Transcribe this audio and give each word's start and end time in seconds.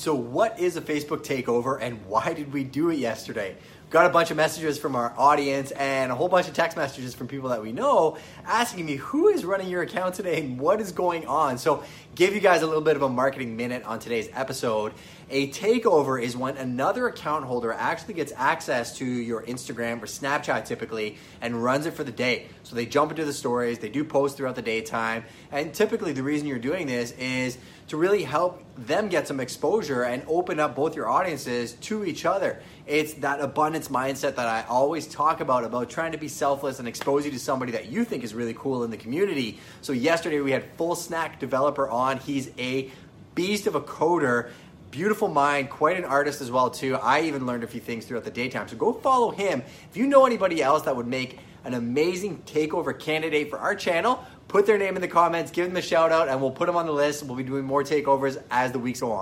So, 0.00 0.14
what 0.14 0.58
is 0.58 0.78
a 0.78 0.80
Facebook 0.80 1.26
takeover 1.26 1.78
and 1.78 2.06
why 2.06 2.32
did 2.32 2.54
we 2.54 2.64
do 2.64 2.88
it 2.88 2.96
yesterday? 2.96 3.58
Got 3.90 4.06
a 4.06 4.10
bunch 4.10 4.30
of 4.30 4.36
messages 4.36 4.78
from 4.78 4.94
our 4.94 5.12
audience 5.18 5.72
and 5.72 6.12
a 6.12 6.14
whole 6.14 6.28
bunch 6.28 6.46
of 6.46 6.54
text 6.54 6.76
messages 6.76 7.12
from 7.12 7.26
people 7.26 7.48
that 7.48 7.60
we 7.60 7.72
know 7.72 8.18
asking 8.46 8.86
me 8.86 8.94
who 8.94 9.26
is 9.26 9.44
running 9.44 9.68
your 9.68 9.82
account 9.82 10.14
today 10.14 10.38
and 10.38 10.60
what 10.60 10.80
is 10.80 10.92
going 10.92 11.26
on. 11.26 11.58
So, 11.58 11.82
give 12.14 12.32
you 12.32 12.40
guys 12.40 12.62
a 12.62 12.66
little 12.66 12.82
bit 12.82 12.94
of 12.94 13.02
a 13.02 13.08
marketing 13.08 13.56
minute 13.56 13.82
on 13.82 13.98
today's 13.98 14.28
episode. 14.32 14.92
A 15.28 15.48
takeover 15.50 16.22
is 16.22 16.36
when 16.36 16.56
another 16.56 17.08
account 17.08 17.46
holder 17.46 17.72
actually 17.72 18.14
gets 18.14 18.32
access 18.36 18.96
to 18.98 19.04
your 19.04 19.42
Instagram 19.42 20.00
or 20.00 20.06
Snapchat 20.06 20.66
typically 20.66 21.18
and 21.40 21.62
runs 21.62 21.86
it 21.86 21.94
for 21.94 22.04
the 22.04 22.12
day. 22.12 22.46
So, 22.62 22.76
they 22.76 22.86
jump 22.86 23.10
into 23.10 23.24
the 23.24 23.32
stories, 23.32 23.80
they 23.80 23.88
do 23.88 24.04
posts 24.04 24.36
throughout 24.36 24.54
the 24.54 24.62
daytime, 24.62 25.24
and 25.50 25.74
typically 25.74 26.12
the 26.12 26.22
reason 26.22 26.46
you're 26.46 26.60
doing 26.60 26.86
this 26.86 27.10
is 27.18 27.58
to 27.88 27.96
really 27.96 28.22
help 28.22 28.62
them 28.76 29.08
get 29.08 29.26
some 29.26 29.40
exposure 29.40 30.04
and 30.04 30.22
open 30.28 30.60
up 30.60 30.76
both 30.76 30.94
your 30.94 31.08
audiences 31.08 31.72
to 31.72 32.04
each 32.04 32.24
other. 32.24 32.62
It's 32.86 33.14
that 33.14 33.40
abundance 33.86 34.20
mindset 34.20 34.36
that 34.36 34.46
I 34.46 34.64
always 34.68 35.06
talk 35.06 35.40
about, 35.40 35.64
about 35.64 35.90
trying 35.90 36.12
to 36.12 36.18
be 36.18 36.28
selfless 36.28 36.78
and 36.78 36.88
expose 36.88 37.24
you 37.24 37.30
to 37.32 37.38
somebody 37.38 37.72
that 37.72 37.90
you 37.90 38.04
think 38.04 38.24
is 38.24 38.34
really 38.34 38.54
cool 38.54 38.84
in 38.84 38.90
the 38.90 38.96
community. 38.96 39.58
So, 39.80 39.92
yesterday 39.92 40.40
we 40.40 40.52
had 40.52 40.64
Full 40.76 40.94
Snack 40.94 41.40
Developer 41.40 41.88
on. 41.88 42.18
He's 42.18 42.50
a 42.58 42.90
beast 43.34 43.66
of 43.66 43.74
a 43.74 43.80
coder 43.80 44.50
beautiful 44.90 45.28
mind, 45.28 45.70
quite 45.70 45.96
an 45.96 46.04
artist 46.04 46.40
as 46.40 46.50
well 46.50 46.68
too. 46.68 46.96
I 46.96 47.22
even 47.22 47.46
learned 47.46 47.62
a 47.62 47.66
few 47.68 47.80
things 47.80 48.06
throughout 48.06 48.24
the 48.24 48.30
daytime. 48.30 48.66
So 48.66 48.76
go 48.76 48.92
follow 48.92 49.30
him. 49.30 49.62
If 49.88 49.96
you 49.96 50.08
know 50.08 50.26
anybody 50.26 50.60
else 50.60 50.82
that 50.82 50.96
would 50.96 51.06
make 51.06 51.38
an 51.62 51.74
amazing 51.74 52.42
takeover 52.44 52.98
candidate 52.98 53.50
for 53.50 53.58
our 53.60 53.76
channel, 53.76 54.24
put 54.48 54.66
their 54.66 54.78
name 54.78 54.96
in 54.96 55.00
the 55.00 55.06
comments, 55.06 55.52
give 55.52 55.68
them 55.68 55.76
a 55.76 55.82
shout 55.82 56.10
out, 56.10 56.28
and 56.28 56.40
we'll 56.40 56.50
put 56.50 56.66
them 56.66 56.74
on 56.74 56.86
the 56.86 56.92
list. 56.92 57.22
We'll 57.22 57.36
be 57.36 57.44
doing 57.44 57.64
more 57.64 57.84
takeovers 57.84 58.42
as 58.50 58.72
the 58.72 58.80
weeks 58.80 58.98
go 58.98 59.12
on. 59.12 59.18